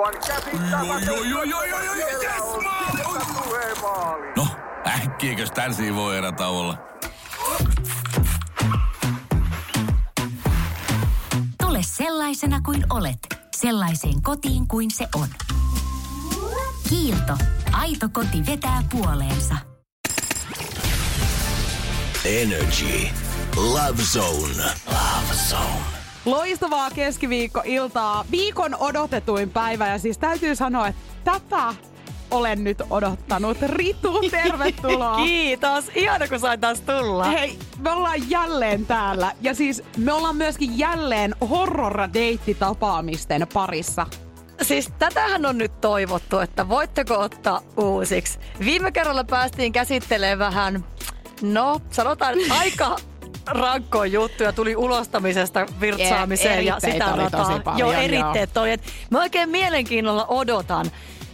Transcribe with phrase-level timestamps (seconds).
[0.00, 0.14] Aivan
[2.22, 2.62] yes,
[3.82, 4.32] maali.
[4.36, 4.46] No,
[4.86, 6.78] äkkiäkös tän voi erä olla?
[11.62, 13.18] Tule sellaisena kuin olet,
[13.56, 15.28] sellaiseen kotiin kuin se on.
[16.88, 17.36] Kiilto.
[17.72, 19.54] Aito koti vetää puoleensa.
[22.24, 23.08] Energy.
[23.56, 24.64] Love Zone.
[24.86, 25.99] Love Zone.
[26.24, 28.24] Loistavaa keskiviikkoiltaa.
[28.30, 31.74] Viikon odotetuin päivä ja siis täytyy sanoa, että tätä
[32.30, 33.56] olen nyt odottanut.
[33.62, 35.16] Ritu, tervetuloa.
[35.24, 35.84] Kiitos.
[35.94, 37.24] Ihana, kun sain taas tulla.
[37.24, 39.32] Hei, me ollaan jälleen täällä.
[39.40, 44.06] Ja siis me ollaan myöskin jälleen horror-deittitapaamisten parissa.
[44.62, 48.38] Siis tätähän on nyt toivottu, että voitteko ottaa uusiksi.
[48.64, 50.84] Viime kerralla päästiin käsittelemään vähän,
[51.42, 52.96] no sanotaan aika
[53.50, 57.44] rankkoa juttuja tuli ulostamisesta virtsaamiseen ja Eritteitä sitä oli rataa.
[57.44, 58.02] tosi paljon, Joo, joo.
[58.02, 58.70] eritteet oli.
[58.70, 60.86] Et Mä oikein mielenkiinnolla odotan,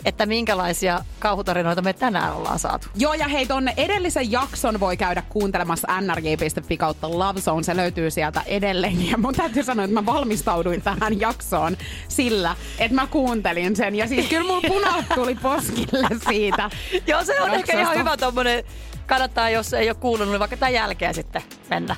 [0.05, 2.87] että minkälaisia kauhutarinoita me tänään ollaan saatu.
[2.95, 7.63] Joo, ja hei, tonne edellisen jakson voi käydä kuuntelemassa nrj.fi kautta Love Zone.
[7.63, 9.11] Se löytyy sieltä edelleen.
[9.11, 11.77] Ja mun täytyy sanoa, että mä valmistauduin tähän jaksoon
[12.09, 13.95] sillä, että mä kuuntelin sen.
[13.95, 16.71] Ja siis kyllä mun punat tuli poskille siitä.
[17.07, 17.99] Joo, se on ehkä ihan jaksosta.
[17.99, 18.65] hyvä tommonen,
[19.07, 21.97] kannattaa jos ei ole kuulunut, niin vaikka tämän jälkeen sitten mennä.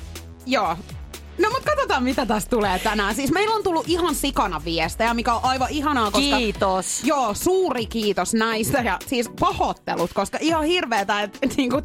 [0.49, 0.77] Joo.
[1.37, 3.15] No mut katsotaan mitä tästä tulee tänään.
[3.15, 6.37] Siis meillä on tullut ihan sikana viestejä, mikä on aivan ihanaa, koska...
[6.37, 7.03] Kiitos.
[7.03, 11.81] Joo, suuri kiitos näistä ja siis pahoittelut, koska ihan hirveetä, että niinku,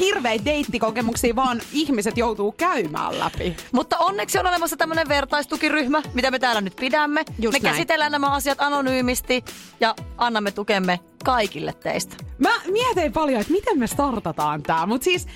[0.00, 3.56] hirveitä deittikokemuksia vaan ihmiset joutuu käymään läpi.
[3.72, 7.24] Mutta onneksi on olemassa tämmöinen vertaistukiryhmä, mitä me täällä nyt pidämme.
[7.38, 7.74] Just me näin.
[7.74, 9.44] käsitellään nämä asiat anonyymisti
[9.80, 12.16] ja annamme tukemme kaikille teistä.
[12.38, 15.26] Mä mietin paljon, että miten me startataan tää, mutta siis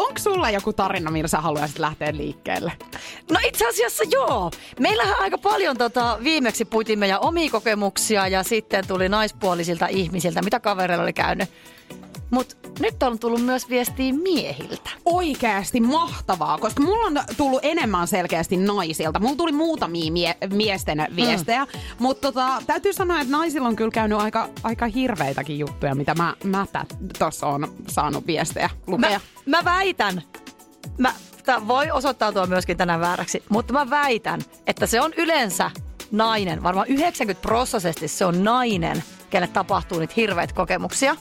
[0.00, 2.72] onko sulla joku tarina, millä sä haluaisit lähteä liikkeelle?
[3.30, 4.50] No itse asiassa joo.
[4.78, 10.60] Meillähän aika paljon tota, viimeksi puitiin meidän omia kokemuksia ja sitten tuli naispuolisilta ihmisiltä, mitä
[10.60, 11.48] kavereilla oli käynyt.
[12.30, 14.90] Mutta nyt on tullut myös viestiä miehiltä.
[15.04, 19.20] Oikeasti mahtavaa, koska mulla on tullut enemmän selkeästi naisilta.
[19.20, 21.80] Mulla tuli muutamia mie- miesten viestejä, mm.
[21.98, 26.34] mutta tota, täytyy sanoa, että naisilla on kyllä käynyt aika, aika hirveitäkin juttuja, mitä mä,
[26.44, 26.66] mä
[27.18, 29.20] tuossa on saanut viestejä lukea.
[29.46, 30.22] Mä, mä väitän,
[30.98, 31.14] mä,
[31.44, 35.70] tää voi osoittautua myöskin tänään vääräksi, mutta mä väitän, että se on yleensä
[36.10, 41.16] nainen, varmaan 90 prosessisesti se on nainen, kelle tapahtuu niitä hirveitä kokemuksia.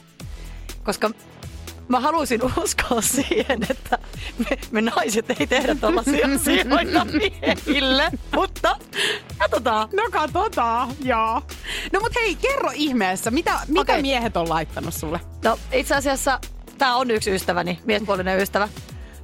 [0.90, 1.12] Koska
[1.88, 3.98] mä haluaisin uskoa siihen, että
[4.38, 8.78] me, me naiset ei tehdä tällaisia asioita miehille, mutta
[9.38, 9.90] katsotaan.
[9.94, 11.42] No katsotaan, joo.
[11.94, 14.02] No mut hei, kerro ihmeessä, mitä, mitä Okei.
[14.02, 15.20] miehet on laittanut sulle?
[15.44, 16.40] No itse asiassa
[16.78, 18.70] tämä on yksi ystäväni, miespuolinen ystävä.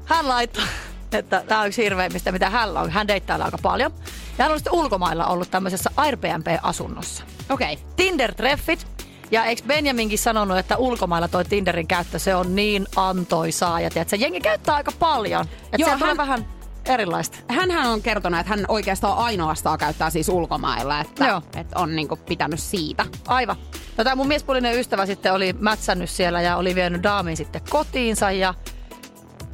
[0.05, 0.63] Hän laittoi,
[1.11, 2.91] että tämä on yksi hirveimmistä, mitä hän on.
[2.91, 3.93] Hän deittailee aika paljon.
[4.37, 7.23] Ja hän on sitten ulkomailla ollut tämmöisessä Airbnb-asunnossa.
[7.49, 7.73] Okei.
[7.73, 7.85] Okay.
[7.95, 8.94] Tinder-treffit.
[9.31, 13.81] Ja eikö Benjaminkin sanonut, että ulkomailla toi Tinderin käyttö, se on niin antoisaa.
[13.81, 15.45] Ja tiedät, se jengi käyttää aika paljon.
[15.63, 15.99] Että Joo, hän...
[15.99, 16.45] hän- vähän
[16.85, 17.37] erilaista.
[17.49, 21.41] Hänhän on kertonut, että hän oikeastaan ainoastaan käyttää siis ulkomailla, että, Joo.
[21.55, 23.05] että on niinku pitänyt siitä.
[23.27, 23.55] Aivan.
[23.97, 28.31] No tämä mun miespuolinen ystävä sitten oli mätsännyt siellä ja oli vienyt daamin sitten kotiinsa
[28.31, 28.53] ja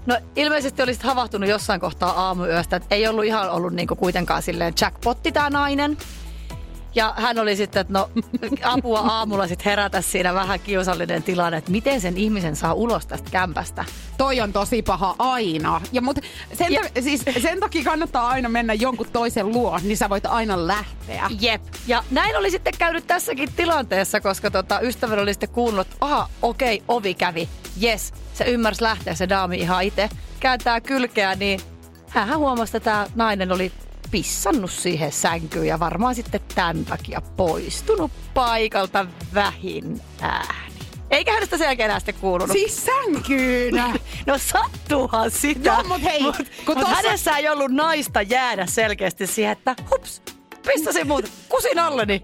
[0.06, 4.74] No ilmeisesti olisit havahtunut jossain kohtaa aamuyöstä, että ei ollut ihan ollut niinku kuitenkaan silleen
[4.82, 5.98] jackpotti tämä nainen.
[6.96, 8.10] Ja hän oli sitten, että no
[8.74, 13.30] apua aamulla sitten herätä siinä vähän kiusallinen tilanne, että miten sen ihmisen saa ulos tästä
[13.32, 13.86] kämpästä.
[14.18, 15.82] Toi on tosi paha aina.
[15.92, 16.18] Ja, mut
[16.54, 20.26] sen, Ja- ta- siis sen takia kannattaa aina mennä jonkun toisen luo, niin sä voit
[20.26, 21.30] aina lähteä.
[21.40, 21.62] Jep.
[21.88, 26.30] Ja näin oli sitten käynyt tässäkin tilanteessa, koska tota, ystäväni oli sitten kuunnut, että aha,
[26.42, 27.50] okei, ovi kävi.
[27.84, 30.10] Yes, se ymmärsi lähteä se daami ihan itse.
[30.40, 31.60] Kääntää kylkeä, niin
[32.08, 33.72] hän huomasi, että tämä nainen oli
[34.12, 40.62] pissannut siihen sänkyyn ja varmaan sitten tämän takia poistunut paikalta vähin ääni.
[41.12, 42.52] Eikä hänestä sen jälkeen enää sitten kuulunut.
[42.58, 43.76] Siis sänkyyn!
[44.26, 45.70] No sattuuhan sitä.
[45.70, 46.36] Joo, mut hei, Mut,
[46.66, 50.22] kun mut tossa- hänessä ei ollut naista jäädä selkeästi siihen, että hups,
[50.68, 52.22] pissasin muut kusin alleni.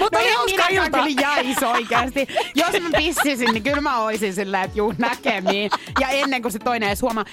[0.00, 0.98] Mutta No oli hauska minäkään ilta.
[1.02, 2.26] kyllä jäis oikeasti.
[2.54, 5.70] Jos mä pissisin, niin kyllä mä oisin silleen, että juu näkemiin.
[6.00, 7.24] Ja ennen kuin se toinen edes huomaa.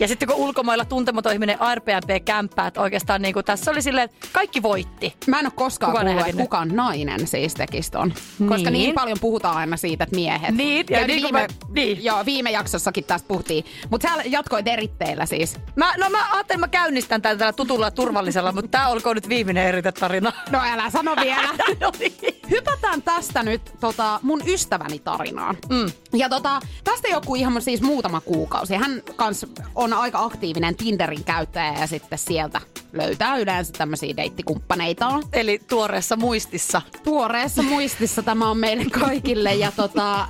[0.00, 4.28] Ja sitten kun ulkomailla tuntematon ihminen Airbnb-kämppää, että oikeastaan niin kuin tässä oli silleen, että
[4.32, 5.16] kaikki voitti.
[5.26, 8.14] Mä en ole koskaan Kukaan kuullut, että kukaan nainen siis tekisi ton.
[8.48, 8.72] Koska niin.
[8.72, 8.94] Niin.
[8.94, 10.54] paljon puhutaan aina siitä, että miehet.
[10.54, 12.04] Niin, ja niin kuin viime, mä- niin.
[12.04, 13.64] Joo, viime jaksossakin tästä puhuttiin.
[13.90, 15.56] Mutta sä jatkoit eritteillä siis.
[15.76, 19.16] Mä, no mä ajattelin, että mä käynnistän tämän tällä tutulla ja turvallisella, mutta tämä olkoon
[19.16, 20.32] nyt viimeinen eritetarina.
[20.50, 21.48] No älä sano vielä.
[21.80, 22.12] no niin.
[22.50, 25.56] Hypätään tästä nyt tota, mun ystäväni tarinaan.
[25.70, 25.92] Mm.
[26.12, 28.74] Ja tota, tästä joku ihan siis muutama kuukausi.
[28.74, 29.46] Hän kans
[29.82, 32.60] on aika aktiivinen Tinderin käyttäjä ja sitten sieltä
[32.92, 35.22] löytää yleensä tämmöisiä deittikumppaneitaan.
[35.32, 36.82] Eli tuoreessa muistissa.
[37.04, 40.28] Tuoreessa muistissa tämä on meille kaikille ja tota,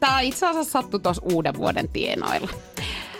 [0.00, 2.48] tämä itse asiassa sattui tuossa uuden vuoden tienoilla.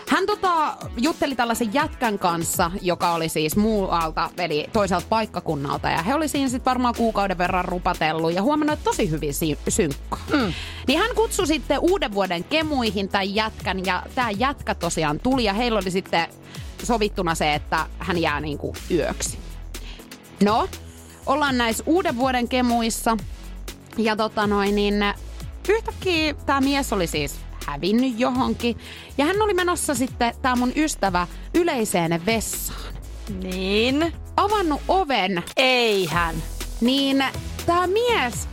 [0.07, 5.89] Hän tota, jutteli tällaisen jätkän kanssa, joka oli siis muualta, eli toiselta paikkakunnalta.
[5.89, 9.57] Ja he oli siinä sitten varmaan kuukauden verran rupatellut ja huomannut, että tosi hyvin si-
[9.69, 10.17] synkka.
[10.31, 10.53] Mm.
[10.87, 15.53] Niin hän kutsui sitten uuden vuoden kemuihin tämän jätkän ja tämä jätkä tosiaan tuli ja
[15.53, 16.27] heillä oli sitten
[16.83, 19.37] sovittuna se, että hän jää niinku yöksi.
[20.43, 20.69] No,
[21.25, 23.17] ollaan näissä uuden vuoden kemuissa
[23.97, 25.05] ja tota noin, niin
[25.69, 27.35] yhtäkkiä tämä mies oli siis
[27.67, 28.77] hävinnyt johonkin.
[29.17, 32.93] Ja hän oli menossa sitten, tämä mun ystävä, yleiseen vessaan.
[33.43, 34.13] Niin.
[34.37, 36.35] Avannut oven, Eihän.
[36.81, 37.23] niin
[37.65, 38.47] tämä mies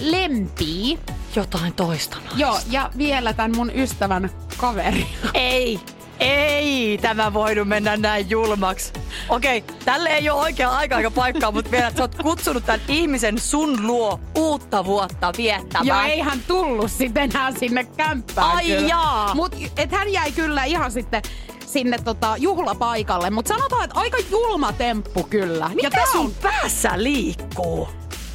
[0.00, 0.98] lempii.
[1.36, 2.36] Jotain toista naista.
[2.40, 5.06] Joo, ja vielä tämän mun ystävän kaveri.
[5.34, 5.80] Ei.
[6.20, 8.92] Ei tämä voinut mennä näin julmaksi.
[9.28, 12.80] Okei, tälle ei ole oikea aika eikä paikkaa, mutta vielä, että sä oot kutsunut tämän
[12.88, 15.86] ihmisen sun luo uutta vuotta viettämään.
[15.86, 18.56] Ja ei hän tullut sitten enää sinne kämppään.
[18.56, 18.88] Ai kyllä.
[18.88, 19.34] jaa.
[19.34, 21.22] Mut et hän jäi kyllä ihan sitten
[21.66, 23.30] sinne tota, juhlapaikalle.
[23.30, 25.70] Mutta sanotaan, että aika julma temppu kyllä.
[25.74, 27.88] Mitä tää sun on päässä liikkuu?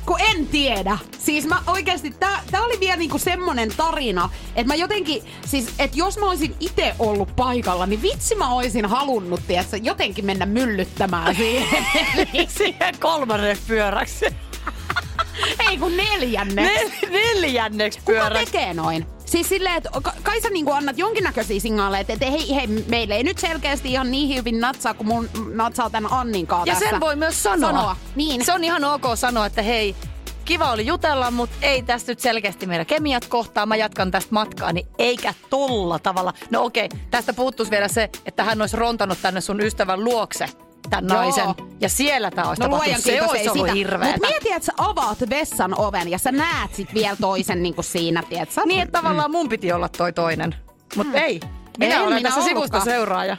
[0.06, 0.98] Kun en tiedä.
[1.20, 5.98] Siis mä oikeasti, tää, tää oli vielä niinku semmonen tarina, että mä jotenkin, siis että
[5.98, 11.36] jos mä olisin itse ollut paikalla, niin vitsi mä olisin halunnut, tiedätkö, jotenkin mennä myllyttämään
[11.36, 11.86] siihen.
[12.58, 14.26] Siihen kolmanneksi pyöräksi.
[15.70, 17.06] Ei kun neljänneksi.
[17.06, 18.46] Nel- neljänneksi Kuka pyöräksi.
[18.46, 19.06] tekee noin?
[19.32, 23.24] Siis silleen, että ka- kai sä niinku annat jonkinnäköisiä signaaleja, että hei, hei, meille ei
[23.24, 26.90] nyt selkeästi ihan niin hyvin natsaa, kuin mun natsaa tämän Annin kanssa Ja tässä.
[26.90, 27.70] sen voi myös sanoa.
[27.72, 28.46] Sanoa, niin.
[28.46, 29.96] Se on ihan ok sanoa, että hei,
[30.46, 33.66] kiva oli jutella, mutta ei tästä nyt selkeästi meidän kemiat kohtaa.
[33.66, 36.34] Mä jatkan tästä matkaa, niin eikä tolla tavalla.
[36.50, 40.46] No okei, tästä puuttuisi vielä se, että hän olisi rontanut tänne sun ystävän luokse
[40.90, 41.18] tämän Joo.
[41.18, 41.46] naisen.
[41.82, 43.02] Ja siellä tämä olisi No tapahtunut.
[43.02, 43.74] Se olisi ollut sitä.
[43.74, 44.12] hirveetä.
[44.18, 48.24] Mut mieti, että sä avaat vessan oven ja sä näet sit vielä toisen niinku siinä,
[48.30, 48.62] tiedätkö?
[48.66, 50.56] Niin, että tavallaan mun piti olla toi toinen.
[50.96, 51.40] Mutta ei.
[51.78, 53.38] Minä En olen minä tässä sivusta seuraaja.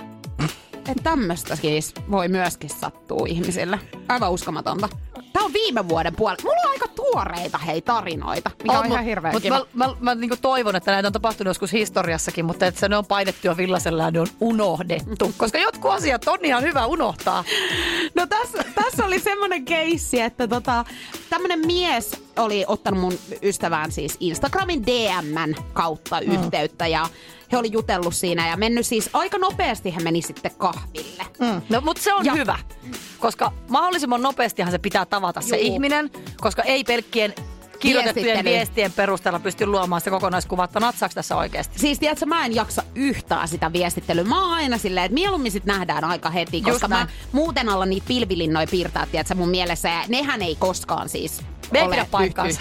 [0.89, 3.79] Että tämmöistä siis voi myöskin sattua ihmisille.
[4.09, 4.89] Aivan uskomatonta.
[5.33, 6.43] Tää on viime vuoden puolella.
[6.45, 9.67] Mulla on aika tuoreita hei tarinoita, mikä on, ihan hirveän mut kiva.
[9.75, 12.97] mä, mä, mä niinku toivon, että näitä on tapahtunut joskus historiassakin, mutta että se ne
[12.97, 15.33] on painettu jo villasella ja ne on unohdettu.
[15.39, 17.45] Koska jotkut asiat on ihan hyvä unohtaa.
[18.15, 20.85] No tässä, tässä oli semmoinen keissi, että tota,
[21.31, 26.33] tämmönen mies oli ottanut mun ystävään siis Instagramin DMn kautta Mm.
[26.33, 27.09] yhteyttä ja
[27.53, 31.23] he oli jutellut siinä ja mennyt siis aika nopeasti he meni sitten kahville.
[31.41, 31.63] Mm.
[31.69, 32.59] No, mutta se on Ja- hyvä,
[33.19, 35.67] koska mahdollisimman nopeastihan se pitää tavata se Juu.
[35.75, 36.11] ihminen,
[36.41, 37.35] koska ei pelkkien
[37.81, 41.79] kirjoitettujen viestien perusteella pysty luomaan sitä kokonaiskuvaa, että natsaako tässä oikeasti.
[41.79, 44.25] Siis tiedätkö, mä en jaksa yhtään sitä viestittelyä.
[44.25, 47.09] Mä oon aina silleen, että mieluummin sit nähdään aika heti, Just koska mä näin.
[47.33, 49.89] muuten alla niitä pilvilinnoja piirtää, tiedätkö, mun mielessä.
[49.89, 52.61] Ja nehän ei koskaan siis Ne ei ole pidä paikkaansa.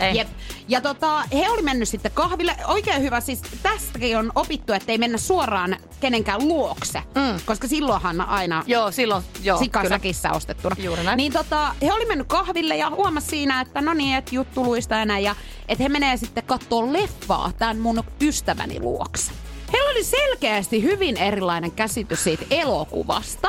[0.00, 0.16] Ei.
[0.16, 0.28] Jep.
[0.68, 2.56] Ja tota, he oli mennyt sitten kahville.
[2.66, 7.02] Oikein hyvä, siis tästäkin on opittu, että ei mennä suoraan kenenkään luokse.
[7.14, 7.40] Mm.
[7.44, 9.64] Koska silloinhan aina Joo, silloin, joo, kyllä.
[9.64, 10.76] sikasäkissä ostettuna.
[10.78, 11.16] Juuri näin.
[11.16, 15.02] Niin tota, he oli mennyt kahville ja huomasi siinä, että no niin, että juttu luista
[15.02, 15.36] enää ja
[15.68, 19.32] että he menee sitten katsoa leffaa tämän mun ystäväni luokse.
[19.72, 23.48] Heillä oli selkeästi hyvin erilainen käsitys siitä elokuvasta.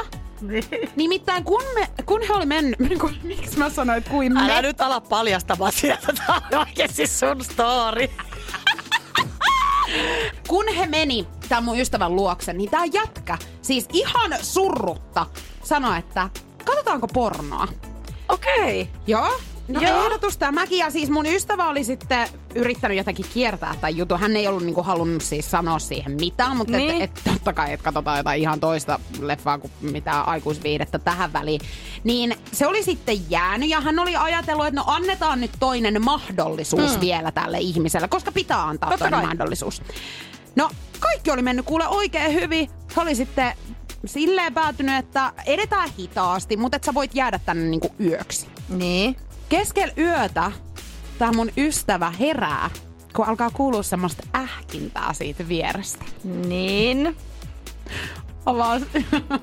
[0.95, 4.61] Nimittäin kun, me, kun he oli mennyt, kun, miksi mä sanoin, että kuin Älä me,
[4.61, 8.07] nyt ala paljastamaan sieltä, tämä on oikeasti sun story.
[10.47, 15.25] kun he meni tämän mun ystävän luokse, niin tää jätkä, siis ihan surrutta,
[15.63, 16.29] sanoi, että
[16.65, 17.67] katsotaanko pornoa.
[18.29, 18.81] Okei.
[18.81, 19.01] Okay.
[19.07, 19.39] Joo.
[19.67, 20.03] No Joo.
[20.05, 20.77] ehdotus tämäkin.
[20.77, 24.19] Ja siis mun ystävä oli sitten yrittänyt jotenkin kiertää tämän jutun.
[24.19, 26.87] Hän ei ollut niinku halunnut siis sanoa siihen mitään, mutta Niin.
[26.91, 27.01] niin.
[27.01, 31.61] et, et, totta kai, että katsotaan jotain ihan toista leffaa kuin mitään aikuisviidettä tähän väliin.
[32.03, 36.95] Niin se oli sitten jäänyt ja hän oli ajatellut, että no annetaan nyt toinen mahdollisuus
[36.95, 37.01] mm.
[37.01, 39.27] vielä tälle ihmiselle, koska pitää antaa Totta toinen kai.
[39.27, 39.81] mahdollisuus.
[40.55, 42.69] No kaikki oli mennyt kuule oikein hyvin.
[42.95, 43.53] He oli sitten
[44.05, 48.47] silleen päätynyt, että edetään hitaasti, mutta että sä voit jäädä tänne niinku yöksi.
[48.69, 49.15] Niin.
[49.57, 50.51] Keskellä yötä
[51.19, 52.69] tämä mun ystävä herää,
[53.15, 56.05] kun alkaa kuulua semmoista ähkintää siitä vierestä.
[56.23, 57.17] Niin.
[58.45, 58.79] Avaa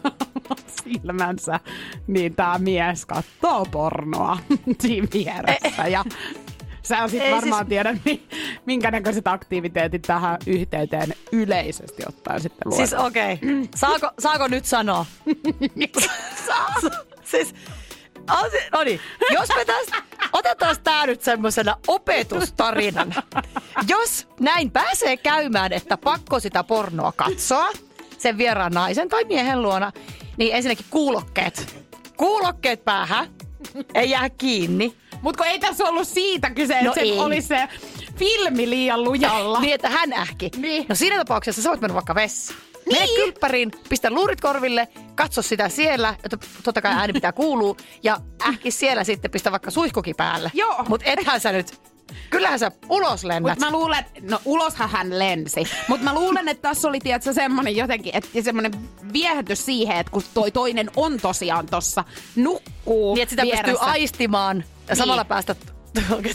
[0.84, 1.60] silmänsä,
[2.06, 4.38] niin tämä mies katsoo pornoa
[4.82, 5.86] siinä vieressä.
[5.88, 6.04] Ja
[6.82, 8.22] sä sit Ei varmaan siis- tiedä, mi-
[8.66, 12.88] minkä näköiset aktiviteetit tähän yhteyteen yleisesti ottaen sitten luodaan.
[12.88, 13.32] Siis okei.
[13.34, 13.48] Okay.
[13.74, 15.06] Saako, saako nyt sanoa?
[16.46, 16.74] Saa.
[17.24, 17.79] siis, on
[18.72, 19.96] no niin, jos me tästä,
[20.32, 23.22] otetaan tää nyt semmosena opetustarinana.
[23.88, 27.68] Jos näin pääsee käymään, että pakko sitä pornoa katsoa,
[28.18, 29.92] sen vieraan naisen tai miehen luona,
[30.36, 31.84] niin ensinnäkin kuulokkeet.
[32.16, 33.28] Kuulokkeet päähän.
[33.94, 34.96] Ei jää kiinni.
[35.22, 37.68] Mutta kun ei tässä ollut siitä kyse, että No se oli se
[38.16, 39.60] filmi liian lujalla.
[39.60, 40.50] Niin, että hän ähki.
[40.56, 40.86] Niin.
[40.88, 42.60] No siinä tapauksessa sä voit mennä vaikka vessaan.
[42.92, 43.16] Mene Niin.
[43.16, 48.70] kylppäriin, pistä luurit korville, katso sitä siellä, että totta kai ääni pitää kuulua, ja ähki
[48.70, 50.50] siellä sitten, pistä vaikka suihkukin päälle.
[50.54, 50.84] Joo.
[50.88, 51.80] Mutta ethän sä nyt,
[52.30, 53.52] kyllähän sä ulos lennät.
[53.58, 57.76] Mutta mä luulen, no uloshan hän lensi, mutta mä luulen, että tässä oli tiedätkö, semmoinen
[57.76, 58.72] jotenkin, että semmoinen
[59.12, 62.04] viehätys siihen, että kun toi toinen on tosiaan tossa,
[62.36, 63.64] nukkuu Niin, että sitä vieressä.
[63.64, 64.96] pystyy aistimaan ja Niin.
[64.96, 65.56] samalla päästä...
[66.18, 66.32] Okei,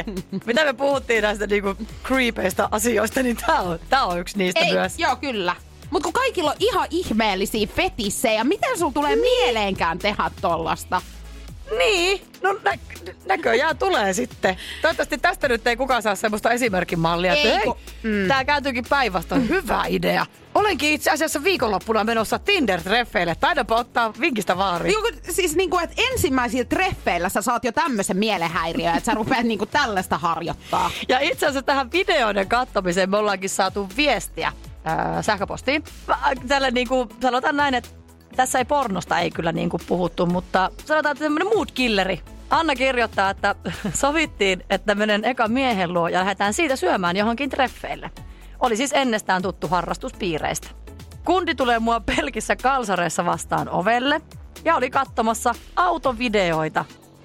[0.00, 0.02] okay,
[0.46, 4.72] mitä me puhuttiin näistä niinku creepeistä asioista, niin tää on, tää on yksi niistä Ei,
[4.72, 4.98] myös.
[4.98, 5.56] joo, kyllä.
[5.90, 9.20] Mutta kun kaikilla on ihan ihmeellisiä fetissejä, miten sulla tulee niin.
[9.24, 11.02] mieleenkään tehdä tollasta?
[11.78, 12.78] Niin, no nä-
[13.26, 14.56] näköjään tulee sitten.
[14.82, 18.28] Toivottavasti tästä nyt ei kukaan saa semmoista esimerkkimallia, että Ei, hei, kun- mm.
[18.28, 19.48] tää kääntyykin päinvastoin.
[19.48, 20.26] Hyvä idea.
[20.54, 23.34] Olenkin itse asiassa viikonloppuna menossa Tinder-treffeille.
[23.40, 24.92] Taidapa ottaa vinkistä vaari.
[24.92, 29.66] Joku, siis niinku, että ensimmäisillä treffeillä sä saat jo tämmöisen mielenhäiriön, että sä rupeat niinku
[29.66, 30.90] tällaista harjoittaa.
[31.08, 34.52] Ja itse asiassa tähän videoiden kattomiseen me ollaankin saatu viestiä
[34.84, 35.84] ää, sähköpostiin.
[36.06, 36.18] Mä-
[36.48, 37.88] Tällä niinku, sanotaan näin, että
[38.36, 42.20] tässä ei pornosta ei kyllä niinku puhuttu, mutta sanotaan, että tämmöinen mood killeri.
[42.50, 43.54] Anna kirjoittaa, että
[43.94, 48.10] sovittiin, että menen eka miehen luo ja lähdetään siitä syömään johonkin treffeille.
[48.60, 50.68] Oli siis ennestään tuttu harrastuspiireistä.
[51.24, 54.20] Kundi tulee mua pelkissä kalsareissa vastaan ovelle
[54.64, 56.84] ja oli katsomassa autovideoita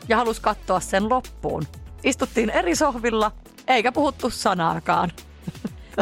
[0.09, 1.63] ja halusi katsoa sen loppuun.
[2.03, 3.31] Istuttiin eri sohvilla
[3.67, 5.11] eikä puhuttu sanaakaan.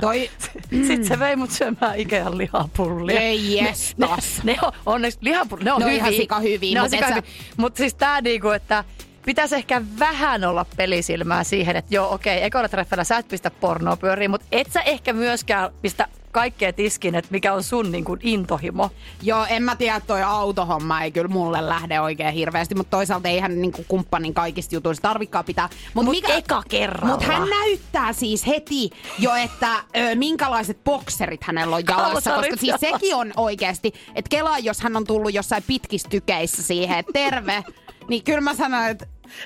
[0.02, 0.30] Toi,
[0.70, 3.20] Sitten se vei mut syömään Ikean lihapullia.
[3.22, 4.44] Ei jestas.
[4.44, 5.66] Ne, ne on onneksi lihapullia.
[5.66, 6.02] Ne on, Ne on hyviä.
[6.04, 7.32] ihan sika hyviä, Ne on mut sika et sä- hyviä.
[7.58, 8.84] Mutta siis tää niinku, että
[9.26, 13.96] pitäisi ehkä vähän olla pelisilmää siihen, että joo okei, ekoilla treffellä sä et pistä pornoa
[13.98, 18.20] pyöriin, mutta et sä ehkä myöskään pistä kaikkea tiskin, että mikä on sun niin kuin
[18.24, 18.90] intohimo.
[19.22, 23.62] Joo, en mä tiedä, toi autohomma ei kyllä mulle lähde oikein hirveästi, mutta toisaalta eihän
[23.62, 25.70] niinku kumppanin kaikista jutuista tarvikaan pitää.
[25.94, 27.16] Mut, Mut eka kerralla.
[27.16, 32.76] Mutta hän näyttää siis heti jo, että ö, minkälaiset bokserit hänellä on jalassa, koska siis
[32.80, 37.64] sekin on oikeasti, että kelaa, jos hän on tullut jossain pitkissä tykeissä siihen, että terve,
[38.08, 39.06] niin kyllä mä sanon, että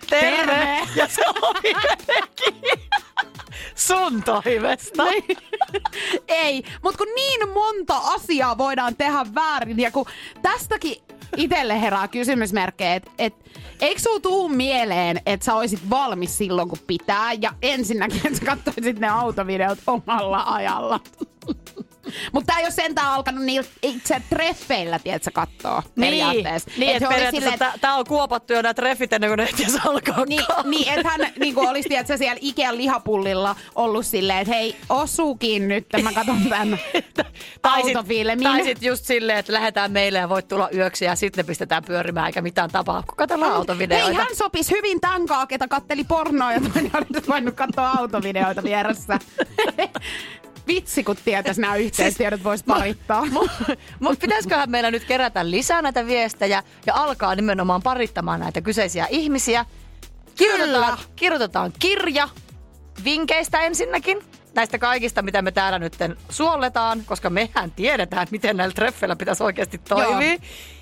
[0.09, 0.79] terve.
[0.95, 1.21] Ja se
[1.83, 2.79] jotenkin
[3.75, 5.03] sun toimesta.
[6.27, 10.05] Ei, mutta kun niin monta asiaa voidaan tehdä väärin ja kun
[10.41, 10.95] tästäkin
[11.37, 13.33] itselle herää kysymysmerkkejä, että et,
[13.81, 18.45] eikö sulla tuu mieleen, että sä olisit valmis silloin kun pitää ja ensinnäkin, että sä
[18.45, 20.99] katsoisit ne autovideot omalla ajalla.
[22.31, 26.71] Mutta tää ei ole sentään alkanut niillä itse treffeillä, tiedätkö, kattoo periaatteessa.
[26.77, 29.67] Niin, Et että periaatteessa tää, tää on kuopattu jo nämä treffit ennen kuin ne ehtiä
[29.85, 30.25] alkaa.
[30.25, 35.67] niin, niin että hän niin olisi tiedätkö, siellä Ikean lihapullilla ollut silleen, että hei, osuukin
[35.67, 36.79] nyt, mä katson tämän
[37.63, 38.43] autofilmin.
[38.43, 41.83] tai sit just silleen, että lähdetään meille ja voit tulla yöksi ja sitten ne pistetään
[41.83, 44.07] pyörimään eikä mitään tapaa, kun katsellaan autovideoita.
[44.07, 48.63] Hei, hän sopisi hyvin tämän kaa, ketä katteli pornoa ja toinen oli voinut katsoa autovideoita
[48.63, 49.19] vieressä.
[50.67, 53.25] Vitsi, kun tietäisi nämä yhteistiedot voisi parittaa.
[53.99, 59.65] Mutta pitäisiköhän meillä nyt kerätä lisää näitä viestejä ja alkaa nimenomaan parittamaan näitä kyseisiä ihmisiä.
[60.35, 62.29] Kirjoitetaan, kirjoitetaan kirja
[63.03, 64.19] vinkkeistä ensinnäkin.
[64.55, 65.93] Näistä kaikista, mitä me täällä nyt
[66.29, 70.31] suolletaan, koska mehän tiedetään, miten näillä treffeillä pitäisi oikeasti toimia.
[70.31, 70.39] Joo.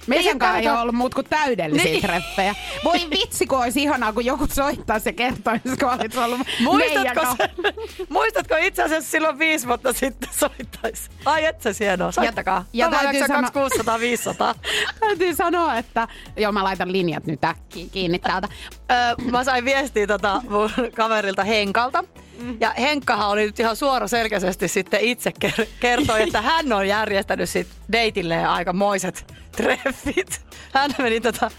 [0.08, 1.94] Meidänkään ei Ja ole ollut muut kuin täydellisiä Niin.
[1.94, 2.04] niin.
[2.04, 2.56] treffejä.
[2.84, 7.22] Voi vitsi, kun olisi ihanaa, kun joku soittaisi ja kertoisi, kun olisi ollut meidän Muistatko,
[7.22, 7.36] kanssa.
[7.38, 7.74] sen,
[8.10, 11.10] muistatko itse asiassa silloin viisi vuotta sitten soittaisi?
[11.26, 12.66] Ai et se hienoa, soittakaa.
[12.74, 14.56] ja täytyy 092 600 500.
[15.00, 16.08] Täytyy sanoa, että...
[16.38, 18.48] Joo, mä laitan linjat nyt äkkiä kiinni täältä.
[18.92, 22.04] Öö, mä sain viestiä tota mun kaverilta Henkalta.
[22.60, 27.68] Ja Henkkahan oli nyt ihan suoraselkäisesti sitten itse ker- kertoi, että hän on järjestänyt sit
[27.92, 30.42] deitilleen aikamoiset treffit.
[30.74, 31.52] Hän meni tota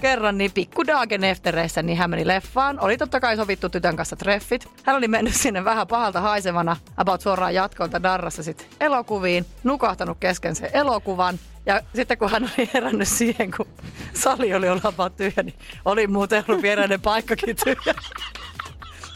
[0.00, 2.80] kerran niin pikku Dagen eftereissä, niin hän meni leffaan.
[2.80, 4.68] Oli totta kai sovittu tytön kanssa treffit.
[4.82, 10.56] Hän oli mennyt sinne vähän pahalta haisevana, about suoraan jatkolta darrassa sit elokuviin, nukahtanut kesken
[10.56, 11.38] sen elokuvan.
[11.66, 13.66] Ja sitten kun hän oli herännyt siihen, kun
[14.14, 17.94] sali oli ollut about tyhjä, niin oli muuten ollut viereinen paikkakin tyhjä.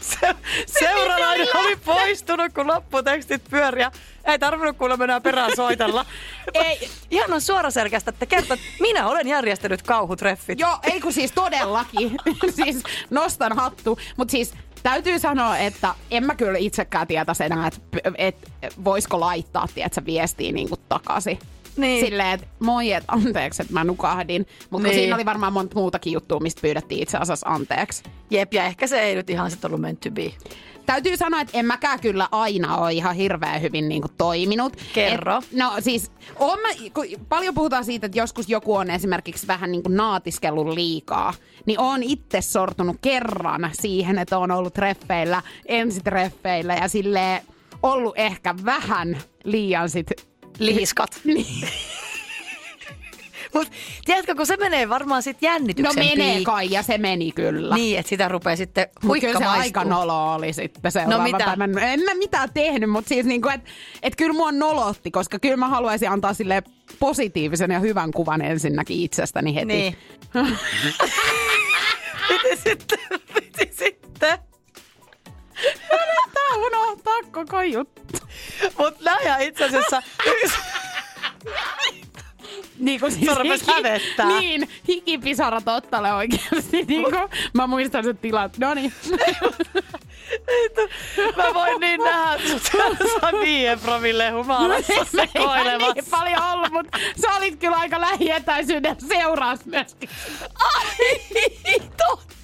[0.07, 0.35] Se,
[0.65, 3.91] seuralainen oli poistunut, kun lopputekstit pyöri ja
[4.25, 6.05] ei tarvinnut kuulemma enää perään soitella.
[6.53, 6.89] Ei.
[7.11, 10.59] Ihan on suoraselkäistä, että kertoo, että minä olen järjestänyt kauhutreffit.
[10.59, 12.17] Joo, ei kun siis todellakin.
[12.55, 13.99] siis nostan hattu.
[14.17, 17.81] Mutta siis täytyy sanoa, että en mä kyllä itsekään tietäisi enää, että
[18.17, 18.51] et,
[18.83, 21.39] voisiko laittaa tiedätkö, viestiä niin takaisin.
[21.77, 22.05] Niin.
[22.05, 24.47] silleen, että moi, että anteeksi, että mä nukahdin.
[24.69, 24.95] Mutta Niin.
[24.99, 28.03] siinä oli varmaan monta muutakin juttua, mistä pyydettiin itse asiassa anteeksi.
[28.29, 30.31] Jep, ja ehkä se ei nyt ihan sit ollut meant to be.
[30.85, 34.73] Täytyy sanoa, että en mäkään kyllä aina ole ihan hirveän hyvin niin kuin, toiminut.
[34.93, 35.37] Kerro.
[35.37, 39.71] Et, no siis, oon mä, kun paljon puhutaan siitä, että joskus joku on esimerkiksi vähän
[39.71, 41.33] niin kuin naatiskellut liikaa,
[41.65, 47.41] niin oon itse sortunut kerran siihen, että on ollut treffeillä, ensitreffeillä ja silleen
[47.83, 50.11] ollut ehkä vähän liian sit
[50.59, 51.21] Lihiskat.
[53.53, 53.71] Mut
[54.05, 57.75] tiedätkö, kun se menee varmaan sit No jännityksen menee piik- kai ja se meni kyllä.
[57.75, 59.61] Niin, että sitä rupeaa sitten Mut huikka kyllä se maistuu.
[59.63, 61.37] aika nolo oli sitten seuraava mitä?
[61.45, 61.63] päivä.
[61.93, 63.69] En mä mitään tehnyt, mutta siis niinku, että
[64.03, 66.63] et kyllä mua nolotti, koska kyllä mä haluaisin antaa sille
[66.99, 69.65] positiivisen ja hyvän kuvan ensinnäkin itsestäni heti.
[69.65, 69.97] Niin.
[72.27, 72.99] Piti sitten,
[73.33, 74.37] piti sitten.
[76.55, 78.01] Unohtaa koko juttu.
[78.77, 80.57] Mut nää itse asiassa yksi
[82.79, 84.27] Niin kuin siis rupesi hävettää.
[84.27, 86.85] Niin, hikipisara tottalle oikeasti.
[86.87, 87.15] Niin kuin,
[87.53, 88.57] mä muistan sen tilat.
[88.57, 88.93] No niin.
[91.37, 95.93] Mä voin niin nähdä sut viien promille humalassa ei sekoilevassa.
[95.93, 100.09] niin paljon ollut, mutta sä olit kyllä aika lähietäisyyden seuraus myöskin.
[100.55, 102.36] Ai, totta!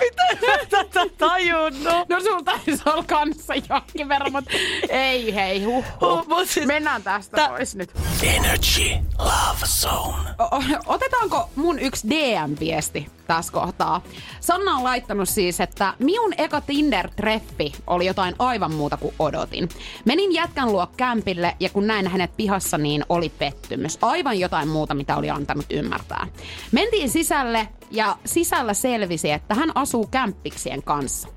[0.00, 0.22] Mitä
[0.60, 2.08] en tätä tajunnut?
[2.08, 4.50] No sul taisi olla kanssa jonkin verran, mutta
[4.88, 7.90] ei hei, huh, Huh, mut siis- Mennään tästä Tä- pois nyt.
[8.22, 10.28] Energy Love Zone.
[10.38, 14.02] O- otetaanko mun yksi DM-viesti tässä kohtaa?
[14.40, 19.68] Sanna on laittanut siis, että minun eka Tinder-treffi oli jotain aivan muuta kuin odotin.
[20.04, 23.98] Menin jätkän luo kämpille ja kun näin hänet pihassa, niin oli pettymys.
[24.02, 26.26] Aivan jotain muuta, mitä oli antanut ymmärtää.
[26.72, 31.28] Mentiin sisälle ja sisällä selvisi, että hän asuu kämppiksien kanssa.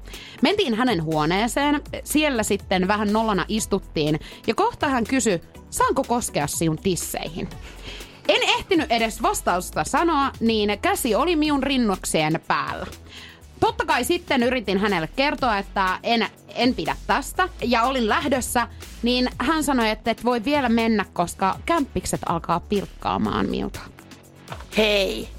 [0.42, 6.78] Mentiin hänen huoneeseen, siellä sitten vähän nollana istuttiin ja kohta hän kysyi, saanko koskea sinun
[6.78, 7.50] tisseihin?
[8.28, 12.86] En ehtinyt edes vastausta sanoa, niin käsi oli minun rinnokseen päällä.
[13.60, 18.68] Totta kai sitten yritin hänelle kertoa, että en, en pidä tästä ja olin lähdössä,
[19.04, 23.80] niin hän sanoi, että et voi vielä mennä, koska kämppikset alkaa pilkkaamaan miltä.
[24.78, 25.39] Hei.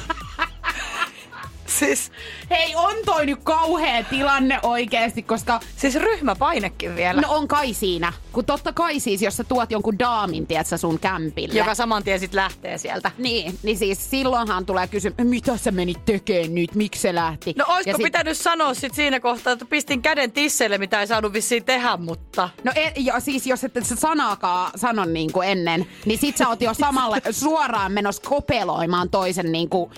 [1.85, 2.11] siis,
[2.49, 7.21] Hei, on toi nyt kauhea tilanne oikeesti, koska siis ryhmäpainekin vielä.
[7.21, 8.13] no on kai siinä.
[8.31, 11.59] Kun totta kai siis, jos sä tuot jonkun daamin, tiedätkö, sun kämpille.
[11.59, 13.11] Joka saman tien sit lähtee sieltä.
[13.17, 17.53] Niin, niin siis silloinhan tulee kysymys, mitä sä menit tekemään nyt, miksi se lähti?
[17.57, 21.33] No oisko sit- pitänyt sanoa sit siinä kohtaa, että pistin käden tisseille, mitä ei saanut
[21.33, 22.49] vissiin tehdä, mutta...
[22.63, 26.47] No e, ja siis jos et sä sanaakaan sano niin kuin ennen, niin sit sä
[26.49, 29.91] oot jo samalla suoraan menossa kopeloimaan toisen niin kuin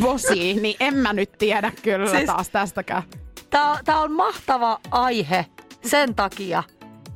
[0.00, 3.02] bossiin, niin en mä nyt tiedä kyllä Siis- taas tästäkään.
[3.50, 5.46] Tää, tää on mahtava aihe
[5.86, 6.62] sen takia,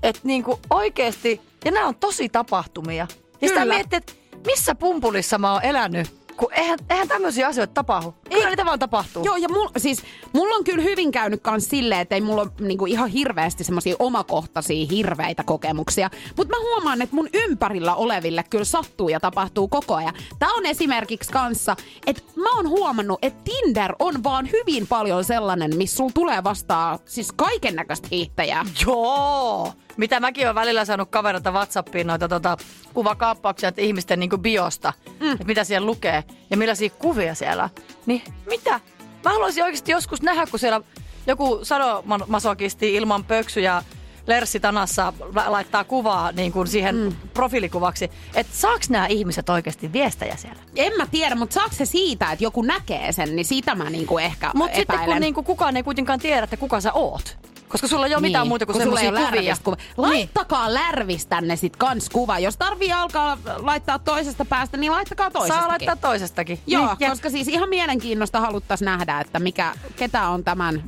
[0.03, 3.07] että niinku oikeesti, ja nämä on tosi tapahtumia.
[3.41, 4.13] Ja sitä miettii, että
[4.47, 8.15] missä pumpulissa mä oon elänyt, kun eihän, eihän tämmöisiä asioita tapahdu.
[8.31, 9.25] Kyllä niitä vaan tapahtuu.
[9.25, 12.51] Joo, ja mul, siis, mulla on kyllä hyvin käynyt kans silleen, että ei mulla ole
[12.61, 16.11] niinku ihan hirveästi semmoisia omakohtaisia hirveitä kokemuksia.
[16.37, 20.15] Mutta mä huomaan, että mun ympärillä oleville kyllä sattuu ja tapahtuu koko ajan.
[20.39, 25.77] Tää on esimerkiksi kanssa, että mä oon huomannut, että Tinder on vaan hyvin paljon sellainen,
[25.77, 28.65] missä sulla tulee vastaan siis kaiken näköistä hiihtäjää.
[28.87, 29.73] Joo!
[29.99, 32.57] Mitä mäkin olen välillä saanut kaverilta Whatsappiin noita tota,
[32.95, 35.33] kuvakaappauksia että ihmisten niinku biosta, mm.
[35.33, 37.71] että mitä siellä lukee ja millaisia kuvia siellä on.
[38.07, 38.81] Niin mitä?
[39.25, 40.81] Mä haluaisin oikeasti joskus nähdä, kun siellä
[41.27, 43.83] joku sadomasokisti ilman pöksyjä
[44.27, 47.13] Lerssi Tanassa la- laittaa kuvaa niin kuin siihen mm.
[47.35, 48.11] profiilikuvaksi.
[48.35, 50.63] Että saaks nämä ihmiset oikeasti viestejä siellä?
[50.77, 54.19] En mä tiedä, mutta saako se siitä, että joku näkee sen, niin sitä mä niinku
[54.19, 57.39] ehkä Mutta sitten kun niinku kukaan ei kuitenkaan tiedä, että kuka sä oot.
[57.69, 59.77] Koska sulla ei ole mitään muuta kuin Niin, kun sulla ei semmoisia ole kuvia.
[59.95, 60.09] Kuva.
[60.09, 62.39] Laittakaa lärvistä tänne sit kans kuva.
[62.39, 65.61] Jos tarvii alkaa laittaa toisesta päästä, niin laittakaa toisestakin.
[65.63, 66.61] Saa laittaa toisestakin.
[66.67, 70.85] Joo, Niin, ja koska siis ihan mielenkiinnosta haluttais nähdä, että mikä, ketä on tämän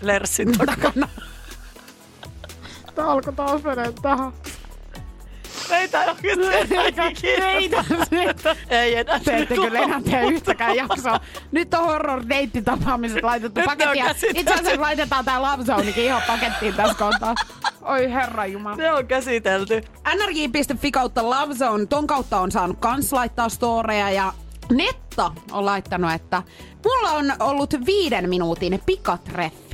[0.00, 1.08] Lerssin takana.
[2.94, 4.32] Tää alkoi taas mennä tähän.
[5.70, 7.28] Ei oikeasti
[8.70, 9.20] Ei enää.
[9.20, 11.20] Te ette kyllä enää tee yhtäkään jaksoa.
[11.52, 14.36] Nyt on horror deittitapaamiset laitettu Nyt ne on pakettiin.
[14.36, 17.34] Itse asiassa laitetaan tää Zonekin ihan pakettiin tässä kohtaa.
[17.82, 18.76] Oi herra jumala.
[18.76, 19.82] Ne on käsitelty.
[20.14, 24.32] nrj.fi kautta Lovezone, ton kautta on saanut kans laittaa storeja ja
[24.72, 26.42] Netta on laittanut, että
[26.84, 29.65] mulla on ollut viiden minuutin pikatreffit.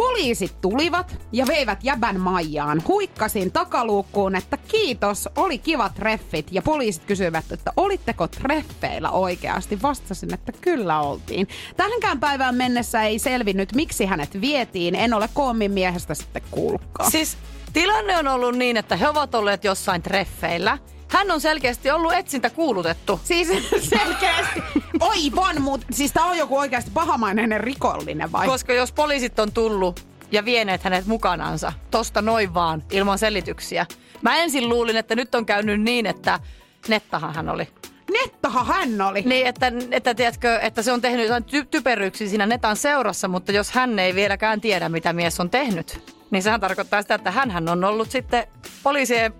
[0.00, 2.82] Poliisit tulivat ja veivät jäbän Maijaan.
[2.88, 6.46] Huikkasin takaluukkuun, että kiitos, oli kivat treffit.
[6.50, 9.82] Ja poliisit kysyivät, että olitteko treffeillä oikeasti.
[9.82, 11.48] Vastasin, että kyllä oltiin.
[11.76, 14.94] Tähänkään päivään mennessä ei selvinnyt, miksi hänet vietiin.
[14.94, 17.10] En ole koommin miehestä sitten kuullutkaan.
[17.10, 17.36] Siis
[17.72, 20.78] tilanne on ollut niin, että he ovat olleet jossain treffeillä.
[21.10, 23.20] Hän on selkeästi ollut etsintä kuulutettu.
[23.24, 23.48] Siis
[23.98, 24.62] selkeästi.
[25.00, 28.46] Oi von, mut siis tää on joku oikeasti pahamainen rikollinen vai?
[28.46, 33.86] Koska jos poliisit on tullut ja vieneet hänet mukanansa, tosta noin vaan, ilman selityksiä.
[34.22, 36.40] Mä ensin luulin, että nyt on käynyt niin, että
[36.88, 37.68] nettahan hän oli.
[38.12, 39.22] Nettahan hän oli.
[39.22, 43.52] Niin, että, että, tiedätkö, että se on tehnyt jotain ty- typeryyksiä siinä netan seurassa, mutta
[43.52, 47.68] jos hän ei vieläkään tiedä, mitä mies on tehnyt, niin sehän tarkoittaa sitä, että hän
[47.68, 48.46] on ollut sitten
[48.82, 49.34] poliisien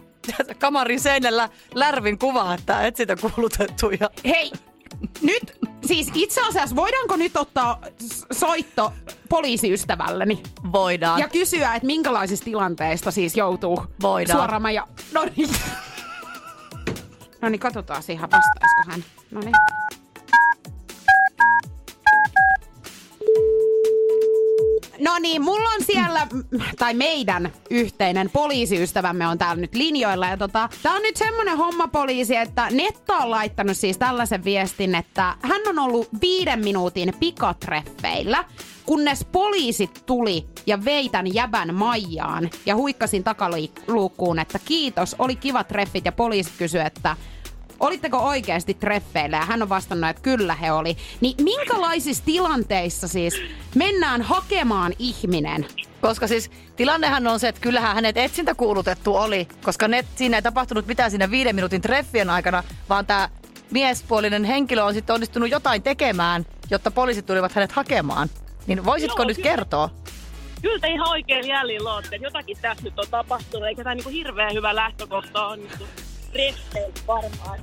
[0.59, 3.91] kamarin seinällä lärvin kuva, että etsintä kuulutettu.
[3.91, 4.11] Ja...
[4.25, 4.53] Hei,
[5.23, 7.81] nyt siis itse asiassa voidaanko nyt ottaa
[8.33, 8.93] soitto
[9.29, 11.21] poliisiystävälleni Voidaan.
[11.21, 14.39] ja kysyä, että minkälaisista tilanteista siis joutuu Voidaan.
[14.39, 14.87] suoraamaan ja...
[15.13, 15.49] No niin.
[17.43, 19.05] No niin, katsotaan ihan vastaisiko hän.
[19.31, 19.55] No niin.
[25.01, 26.27] No niin, mulla on siellä,
[26.79, 30.27] tai meidän yhteinen poliisiystävämme on täällä nyt linjoilla.
[30.27, 34.95] Ja tota, tää on nyt semmonen homma poliisi, että Netta on laittanut siis tällaisen viestin,
[34.95, 38.45] että hän on ollut viiden minuutin pikatreffeillä,
[38.87, 45.69] kunnes poliisit tuli ja vei tän jäbän Maijaan ja huikkasin takaluukkuun, että kiitos, oli kivat
[45.69, 47.17] treffit ja poliisit kysyi, että
[47.81, 49.37] Olitteko oikeasti treffeillä?
[49.37, 50.97] Ja hän on vastannut, että kyllä he oli.
[51.21, 53.43] Niin minkälaisissa tilanteissa siis
[53.75, 55.67] mennään hakemaan ihminen?
[56.01, 60.43] Koska siis tilannehan on se, että kyllähän hänet etsintä kuulutettu oli, koska ne, siinä ei
[60.43, 63.29] tapahtunut mitään siinä viiden minuutin treffien aikana, vaan tämä
[63.71, 68.29] miespuolinen henkilö on sitten onnistunut jotain tekemään, jotta poliisit tulivat hänet hakemaan.
[68.67, 69.51] Niin voisitko Joo, nyt kyllä.
[69.51, 69.91] kertoa?
[70.63, 74.11] Kyllä te ihan oikein jäljillä olette, että jotakin tässä nyt on tapahtunut, eikä tämä niinku
[74.11, 75.61] hirveän hyvä lähtökohta on
[76.33, 77.59] treffeillä varmaan.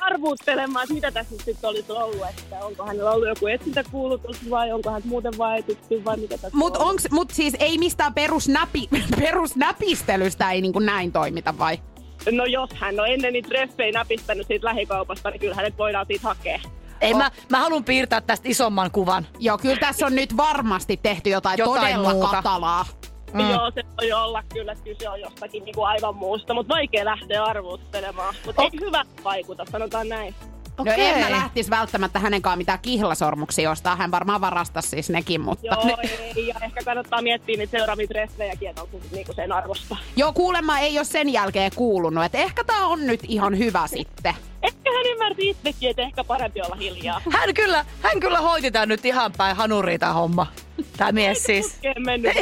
[0.00, 4.72] Arvuuttelemaan, että mitä tässä nyt sitten olisi ollut, että onko hänellä ollut joku etsintäkuulutus vai
[4.72, 6.86] onko hän muuten vaietuttu vai mitä tässä Mut, on.
[6.88, 8.88] onks, mut siis ei mistään perusnäpi,
[9.20, 11.78] perusnäpistelystä ei niin kuin näin toimita vai?
[12.30, 16.28] No jos hän on ennen niitä treffejä näpistänyt siitä lähikaupasta, niin kyllä hänet voidaan siitä
[16.28, 16.60] hakea.
[17.00, 19.26] Ei, mä, mä haluan piirtää tästä isomman kuvan.
[19.38, 22.30] Joo, kyllä tässä on nyt varmasti tehty jotain, Jotain todella muuta.
[22.30, 22.86] katalaa.
[23.32, 23.50] Mm.
[23.50, 27.44] Joo, se voi olla kyllä, että kyse on jostakin niinku aivan muusta, mutta vaikea lähteä
[27.44, 28.34] arvuuttelemaan.
[28.46, 28.74] Mutta Ok.
[28.74, 30.34] ei hyvä vaikuta, sanotaan näin.
[30.78, 33.96] No en mä lähtis välttämättä hänenkaan mitään kihlasormuksia ostaa.
[33.96, 35.66] Hän varmaan varastaa siis nekin, mutta...
[35.66, 35.98] Joo,
[36.36, 39.96] ei, ja ehkä kannattaa miettiä niitä seuraavia treffejäkin, että onko niinku sen arvosta.
[40.16, 42.24] Joo, kuulemma ei ole sen jälkeen kuulunut.
[42.24, 44.34] Että ehkä tää on nyt ihan hyvä sitten.
[44.62, 47.20] Ehkä hän ymmärsi itsekin, että ehkä parempi olla hiljaa.
[47.30, 50.46] Hän kyllä, hän kyllä hoiti tän nyt ihan päin hanuriin tää homma.
[50.96, 51.78] Tää mies siis.
[51.98, 52.36] Mennyt.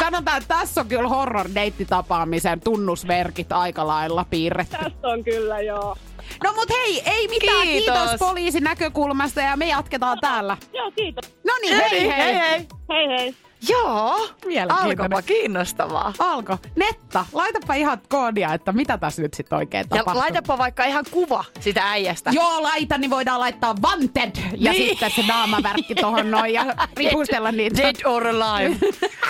[0.00, 4.76] Sanotaan, että tässä on kyllä horror deittitapaamisen tunnusmerkit aika lailla piirretty.
[4.76, 5.96] Tästä on kyllä, joo.
[6.44, 7.62] No mut hei, ei mitään.
[7.62, 7.98] Kiitos.
[7.98, 10.56] Kiitos, poliisin näkökulmasta ja me jatketaan täällä.
[10.72, 11.34] Joo, kiitos.
[11.46, 12.08] No niin, hei hei.
[12.08, 12.66] hei, hei.
[12.90, 13.34] Hei hei.
[13.68, 14.28] Joo,
[14.68, 16.12] alkoipa kiinnostavaa.
[16.18, 20.22] Alko, Netta, laitapa ihan koodia, että mitä tässä nyt sitten oikein Ja tapahtuu.
[20.22, 22.30] laitapa vaikka ihan kuva sitä äijästä.
[22.30, 24.88] Joo, laita, niin voidaan laittaa wanted ja Niin.
[24.88, 26.64] sitten se naamavärkki tohon noin ja
[26.96, 27.82] ripustella niitä.
[27.82, 28.76] Dead or alive.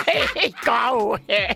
[0.35, 1.55] Ei kauhea.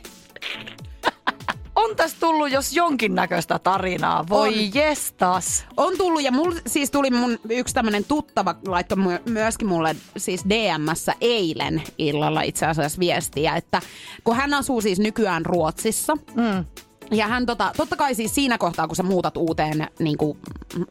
[1.78, 4.26] On tässä tullut jos jonkinnäköistä tarinaa.
[4.30, 4.74] Voi On.
[4.74, 5.66] jestas.
[5.78, 10.46] On tullut ja mul, siis tuli mun yksi tämmönen tuttava laitto my, myöskin mulle siis
[10.50, 13.82] DMssä eilen illalla itse asiassa viestiä, että
[14.24, 16.66] kun hän asuu siis nykyään Ruotsissa, Mm.
[17.12, 20.38] Ja hän tota, totta kai siis siinä kohtaa, kun sä muutat uuteen, niin kuin,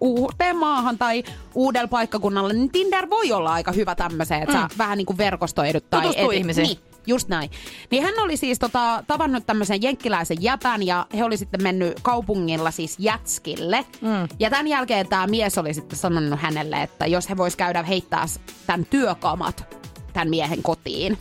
[0.00, 4.60] uuteen maahan tai uudella paikkakunnalle, niin Tinder voi olla aika hyvä tämmöiseen, että mm.
[4.60, 5.90] sä vähän niin kuin verkostoidut.
[5.90, 6.66] Tai Tutustuu ihmisiin.
[6.66, 7.50] Niin, just näin.
[7.90, 12.70] Niin hän oli siis tota, tavannut tämmöisen jenkkiläisen jäpän ja he oli sitten mennyt kaupungilla
[12.70, 13.86] siis jätskille.
[14.00, 14.28] Mm.
[14.38, 18.26] Ja tämän jälkeen tämä mies oli sitten sanonut hänelle, että jos he vois käydä heittää
[18.66, 19.76] tämän työkamat
[20.12, 21.18] tämän miehen kotiin.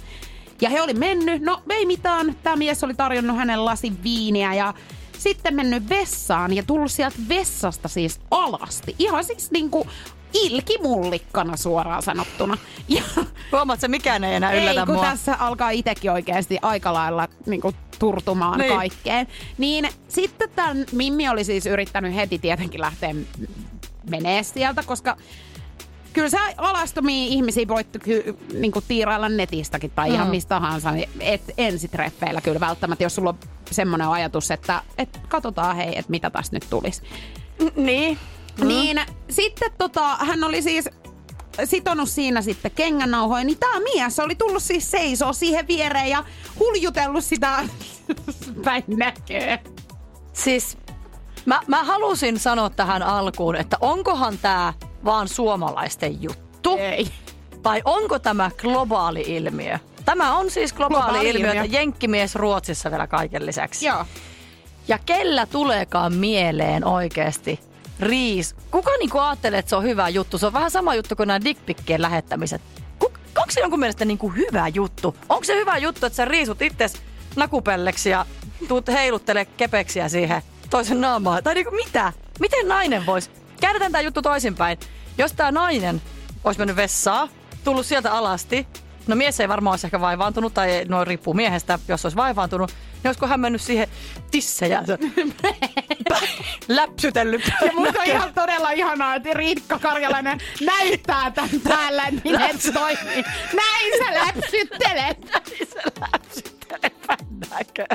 [0.61, 4.73] Ja he oli mennyt, no ei mitään, tämä mies oli tarjonnut hänelle lasin viiniä ja
[5.17, 8.95] sitten mennyt vessaan ja tullut sieltä vessasta siis alasti.
[8.99, 9.87] Ihan siis niinku
[10.43, 12.57] ilkimullikkana suoraan sanottuna.
[12.87, 13.01] Ja
[13.51, 15.03] Huomaat, että mikään ei enää yllätä ei, kun mua.
[15.05, 18.67] tässä alkaa itsekin oikeasti aika lailla niinku, turtumaan Niin.
[18.69, 18.77] niin.
[18.77, 19.27] kaikkeen.
[19.57, 23.15] Niin sitten tämän Mimmi oli siis yrittänyt heti tietenkin lähteä
[24.09, 25.17] menee sieltä, koska
[26.13, 30.31] kyllä sä alastomia ihmisiä voit ky- niinku tiirailla netistäkin tai ihan Mm.
[30.31, 30.91] mistä tahansa.
[30.91, 33.37] niin Et ensitreffeillä kyllä välttämättä, jos sulla on
[33.71, 37.01] semmoinen ajatus, että et katsotaan hei, että mitä tästä nyt tulisi.
[37.75, 38.17] Niin.
[38.61, 38.67] Mm.
[38.67, 40.89] Niin sitten tota, hän oli siis
[41.65, 46.23] sitonut siinä sitten kengänauhoja, niin tämä mies oli tullut siis seisoo siihen viereen ja
[46.59, 47.63] huljutellut sitä
[48.65, 49.59] päin näköä.
[50.33, 50.77] Siis
[51.45, 54.73] mä, mä halusin sanoa tähän alkuun, että onkohan tämä
[55.05, 56.77] vaan suomalaisten juttu?
[56.77, 57.07] Ei.
[57.63, 59.79] Vai onko tämä globaali ilmiö?
[60.05, 61.63] Tämä on siis globaali, Globaali ilmiö, ilmiö.
[61.63, 63.85] että jenkkimies Ruotsissa vielä kaiken lisäksi.
[63.85, 64.05] Joo.
[64.87, 67.59] Ja kellä tuleekaan mieleen oikeasti
[67.99, 68.55] riis?
[68.71, 70.37] Kuka niinku ajattelee, että se on hyvä juttu?
[70.37, 72.61] Se on vähän sama juttu kuin nämä dickpikkien lähettämiset.
[73.05, 75.15] Kuk- onko se jonkun mielestä niinku hyvä juttu?
[75.29, 76.93] Onko se hyvä juttu, että sä riisut itses
[77.35, 78.25] nakupelleksi ja
[78.67, 81.43] tuut heiluttele kepeksiä siihen toisen naamaan?
[81.43, 82.13] Tai niinku mitä?
[82.39, 83.29] Miten nainen voisi?
[83.61, 84.79] Käännetään tämä juttu toisinpäin.
[85.17, 86.01] Jos tämä nainen
[86.43, 87.29] olisi mennyt vessaan,
[87.63, 88.67] tullut sieltä alasti,
[89.07, 92.71] no mies ei varmaan olisi ehkä vaivaantunut, tai no riippuu miehestä, jos olisi vaivaantunut,
[93.05, 93.87] niin olisiko hän mennyt siihen
[94.31, 94.83] tissejä
[96.67, 97.51] läpsytellyt.
[97.65, 102.71] Ja musta on ihan todella ihanaa, että Riikka Karjalainen näyttää tämän täällä, että miten se
[102.71, 103.23] toimii.
[103.53, 105.17] Näin sä läpsyttelet.
[105.73, 106.55] se läpsyttelee
[107.49, 107.85] näkö.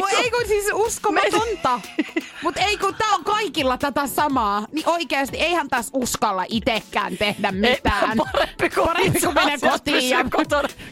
[0.00, 1.80] Mut ei kun siis uskomatonta.
[2.42, 4.66] Mut ei kun tää on kaikilla tätä samaa.
[4.72, 8.10] Niin oikeesti eihän tässä uskalla itekään tehdä mitään.
[8.10, 10.24] Ei, parempi kuin, Parempi kuin mene kotiin ja.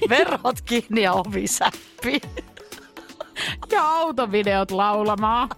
[0.09, 2.21] Verhot kiinni ja ovi säppi.
[3.73, 5.49] Ja autovideot laulamaan.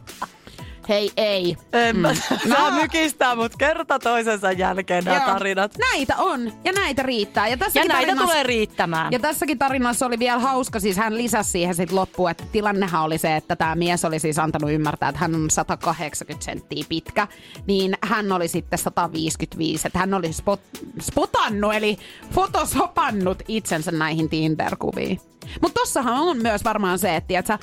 [0.89, 1.57] Hei ei.
[1.73, 2.51] En mä Mm.
[2.55, 5.73] saa mykistää, mutta kerta toisensa jälkeen nämä tarinat.
[5.79, 7.47] Näitä on ja näitä riittää.
[7.47, 9.13] Ja, Ja tässäkin näitä tarinassa, tulee riittämään.
[9.13, 13.19] Ja tässäkin tarinassa oli vielä hauska, siis hän lisäsi siihen sitten loppuun, että tilannehan oli
[13.19, 17.29] se, että tämä mies oli siis antanut ymmärtää, että hän on 180 senttiä pitkä,
[17.67, 20.61] niin hän oli sitten 155, että hän oli spot,
[21.01, 21.99] spotannut, eli
[22.33, 25.21] fotosopannut itsensä näihin Tinder-kuviin.
[25.63, 27.59] Mutta tossahan on myös varmaan se, että tiiätkö,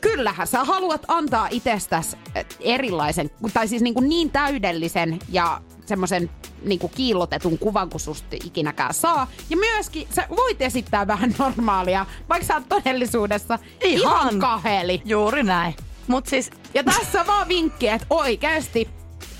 [0.00, 2.16] kyllähän sä haluat antaa itsestäsi
[2.60, 6.30] erilaisen, tai siis niin, kuin niin täydellisen ja semmoisen
[6.64, 9.30] niin kuin kiillotetun kuvan, kun susta ikinäkään saa.
[9.50, 15.02] Ja myöskin sä voit esittää vähän normaalia, vaikka sä oot todellisuudessa ihan, ihan kaheli.
[15.04, 15.74] Juuri näin.
[16.06, 18.88] Mut siis Ja tässä vaan vinkki, että oikeasti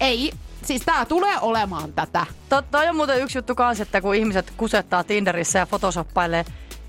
[0.00, 0.32] ei,
[0.64, 2.26] siis tää tulee olemaan tätä.
[2.48, 6.44] To, toi on muuten yksi juttu kanssa, että kun ihmiset kusettaa Tinderissä ja photosoppailee,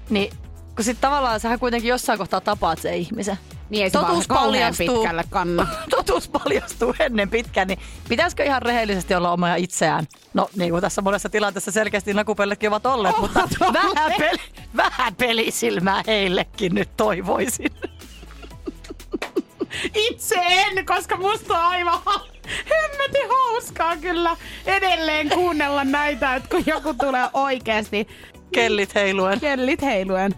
[0.10, 0.34] niin
[0.76, 3.38] kun sit tavallaan sähän kuitenkin jossain kohtaa tapaat se ihmisen.
[3.70, 5.68] Niin ei se vaan kauhean pitkälle kanna.
[5.90, 10.06] Totuus paljastuu ennen pitkään, niin pitäisikö ihan rehellisesti olla oma itseään?
[10.34, 13.96] No niin kuin tässä monessa tilanteessa selkeästi nakupellekin ovat olleet, mutta Ovat olleet.
[13.96, 14.40] vähän, peli,
[14.78, 17.72] vähän pelisilmää heillekin nyt toivoisin.
[20.10, 22.00] Itse en, koska musta on aivan
[22.70, 28.08] hemmetin hauskaa kyllä edelleen kuunnella näitä, että kun joku tulee oikeasti
[28.52, 29.40] Kellit heiluen.
[29.40, 30.36] kellit heiluen.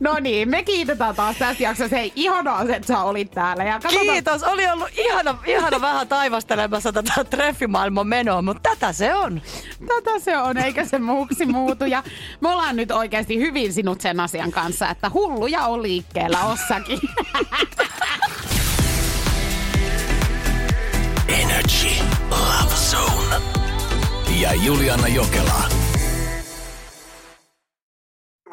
[0.00, 1.96] No niin, me kiitetään taas tästä jaksosta.
[1.96, 3.64] Hei, ihanaa, että sä olit täällä.
[3.64, 9.14] Ja katsotaan, Kiitos, oli ollut ihana, ihana vähän taivastelemassa tätä treffimaailman menoa, mutta tätä se
[9.14, 9.42] on.
[9.86, 11.84] Tätä se on, eikä se muuksi muutu.
[11.84, 12.02] Ja
[12.40, 16.98] me ollaan nyt oikeasti hyvin sinut sen asian kanssa, että hulluja on liikkeellä ossakin.
[21.28, 21.88] Energy
[22.30, 23.36] Love Zone.
[24.40, 25.83] Ja Juliana Jokela.